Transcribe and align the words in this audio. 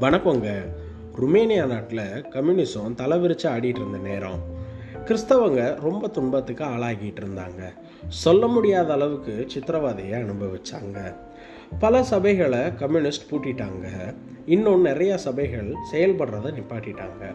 வணக்கங்க. 0.00 0.50
ருமேனியா 1.20 1.66
நாட்டில் 1.66 2.24
கம்யூனிசம் 2.30 2.94
தலைவிரிச்சு 2.96 3.42
ஆடிட்டு 3.42 3.78
இருந்த 3.80 3.98
நேரம். 3.98 4.38
கிறிஸ்தவங்க 5.04 5.80
ரொம்ப 5.80 6.08
துன்பத்துக்கு 6.08 6.64
ஆளாகிட்டு 6.64 7.16
இருந்தாங்க. 7.20 7.62
சொல்ல 8.08 8.46
முடியாத 8.46 8.92
அளவுக்கு 8.92 9.46
சித்திரவதையை 9.54 10.26
அனுபவிச்சாங்க. 10.26 11.14
பல 11.78 12.04
சபைகளை 12.10 12.74
கம்யூனிஸ்ட் 12.74 13.32
பூட்டிட்டாங்க. 13.32 14.14
இன்னும் 14.46 14.80
நிறைய 14.80 15.18
சபைகள் 15.18 15.74
செயல்படுறத 15.92 16.54
நிப்பாட்டிட்டாங்க. 16.58 17.34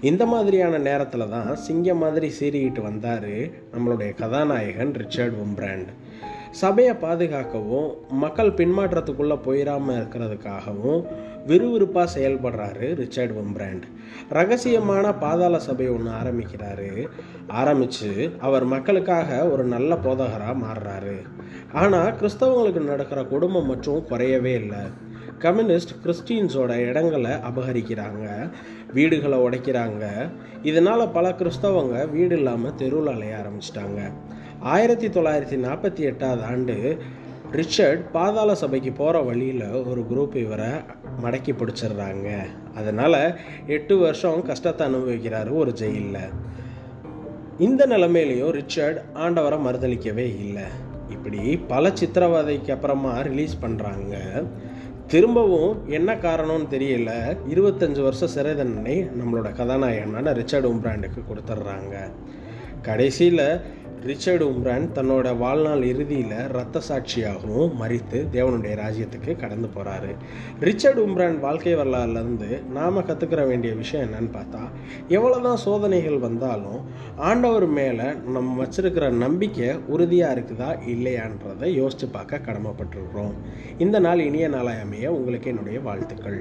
இந்த 0.00 0.26
மாதிரியான 0.26 0.78
நேரத்தில் 0.78 1.28
தான் 1.28 1.56
சிங்கம் 1.56 1.98
மாதிரி 1.98 2.32
சீறிக்கிட்டு 2.40 2.82
வந்தார் 2.82 3.28
நம்மளுடைய 3.74 4.14
கதாநாயகன் 4.14 4.92
ரிச்சர்ட் 4.92 5.34
உம்பிராண்ட். 5.34 5.88
சபையை 6.50 6.94
பாதுகாக்கவும் 6.94 7.90
மக்கள் 8.10 8.50
பின்மாற்றத்துக்குள்ளே 8.50 9.36
போயிடாமல் 9.44 9.98
இருக்கிறதுக்காகவும் 9.98 11.04
விறுவிறுப்பாக 11.46 12.08
செயல்படுறாரு 12.14 12.94
ரிச்சர்ட் 12.94 13.34
விம்பிராண்ட். 13.34 13.84
ரகசியமான 14.30 15.18
பாதாள 15.18 15.58
சபை 15.58 15.88
ஒன்று 15.88 16.10
ஆரம்பிக்கிறாரு. 16.10 17.06
ஆரம்பித்து 17.46 18.30
அவர் 18.40 18.64
மக்களுக்காக 18.64 19.48
ஒரு 19.48 19.64
நல்ல 19.64 19.94
போதகராக 19.94 20.56
மாறுறாரு. 20.64 21.16
ஆனால் 21.72 22.14
கிறிஸ்தவங்களுக்கு 22.20 22.80
நடக்கிற 22.80 23.24
குடும்பம் 23.24 23.66
மற்றும் 23.66 24.06
குறையவே 24.10 24.54
இல்லை. 24.62 24.82
கம்யூனிஸ்ட் 25.38 25.94
கிறிஸ்டின்ஸோட 26.04 26.76
இடங்களை 26.76 27.30
அபகரிக்கிறாங்க 27.30 28.50
வீடுகளை 28.92 29.38
உடைக்கிறாங்க. 29.38 30.30
இதனால் 30.62 31.10
பல 31.10 31.28
கிறிஸ்தவங்க 31.30 32.10
வீடு 32.10 32.36
இல்லாமல் 32.36 32.74
தெருவில் 32.74 33.12
அலைய 33.14 33.36
ஆரம்பிச்சிட்டாங்க. 33.40 34.10
ஆயிரத்தி 34.60 35.08
தொள்ளாயிரத்தி 35.08 35.58
நாற்பத்தி 35.64 35.98
எட்டாவது 35.98 36.42
ஆண்டு 36.42 36.96
ரிச்சர்ட் 37.52 38.10
பாதாள 38.10 38.54
சபைக்கு 38.54 38.92
போகிற 38.92 39.20
வழியில் 39.20 39.72
ஒரு 39.72 40.04
குரூப் 40.10 40.36
இவரை 40.36 40.68
மடக்கி 41.22 41.52
பிடிச்சிடுறாங்க. 41.52 42.36
அதனால் 42.74 43.38
எட்டு 43.66 43.98
வருஷம் 43.98 44.42
கஷ்டத்தை 44.42 44.94
அனுபவிக்கிறாரு 44.94 45.52
ஒரு 45.52 45.72
ஜெயிலில். 45.72 46.28
இந்த 47.58 47.86
நிலைமையிலையும் 47.86 48.50
ரிச்சர்ட் 48.50 49.02
ஆண்டவரை 49.14 49.58
மறுதளிக்கவே 49.66 50.26
இல்லை. 50.38 50.62
இப்படி 51.10 51.56
பல 51.56 51.88
சித்திரவதைக்கு 51.88 52.70
அப்புறமா 52.70 53.20
ரிலீஸ் 53.20 53.58
பண்ணுறாங்க 53.62 54.16
திரும்பவும் 55.06 55.88
என்ன 55.88 56.14
காரணம்னு 56.14 56.66
தெரியல. 56.70 57.36
இருபத்தஞ்சு 57.48 58.02
வருஷம் 58.02 58.28
சிறை 58.28 58.54
தண்டனை 58.54 59.04
நம்மளோட 59.04 59.52
கதாநாயகனான 59.52 60.32
ரிச்சர்ட் 60.32 60.66
உம்ப்ராண்டுக்கு 60.66 61.22
கொடுத்துட்றாங்க. 61.30 62.10
கடைசியில் 62.82 63.60
ரிச்சர்டு 64.08 64.44
உம்ரான் 64.50 64.84
தன்னோட 64.94 65.38
வாழ்நாள் 65.38 65.82
இறுதியில் 65.82 66.30
இரத்த 66.50 66.80
சாட்சியாகவும் 66.88 67.72
மறித்து 67.80 68.18
தேவனுடைய 68.32 68.74
ராஜ்யத்துக்கு 68.76 69.32
கடந்து 69.36 69.68
போகிறாரு 69.74 70.12
ரிச்சர்டு 70.60 71.00
உம்ரான் 71.06 71.36
வாழ்க்கை 71.40 71.74
வரலாறுலேருந்து 71.74 72.48
நாம் 72.72 73.06
கற்றுக்கிற 73.06 73.46
வேண்டிய 73.46 73.74
விஷயம் 73.74 74.06
என்னன்னு 74.06 74.32
பார்த்தா 74.36 74.62
எவ்வளோ 75.08 75.38
தான் 75.38 75.56
சோதனைகள் 75.56 76.18
வந்தாலும் 76.18 76.80
ஆண்டவர் 77.16 77.66
மேலே 77.66 78.08
நம்ம 78.36 78.56
வச்சிருக்கிற 78.64 79.10
நம்பிக்கை 79.24 79.70
உறுதியாக 79.86 80.34
இருக்குதா 80.34 80.70
இல்லையான்றதை 80.94 81.70
யோசித்து 81.74 82.08
பார்க்க 82.08 82.44
கடமைப்பட்டிருக்கிறோம். 82.46 83.34
இந்த 83.78 83.98
நாள் 83.98 84.18
இனிய 84.18 84.48
நாளாய் 84.48 84.80
அமைய 84.80 85.12
உங்களுக்கு 85.12 85.50
என்னுடைய 85.50 85.80
வாழ்த்துக்கள். 85.80 86.40